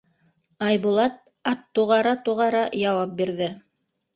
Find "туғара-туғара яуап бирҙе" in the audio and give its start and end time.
1.77-3.53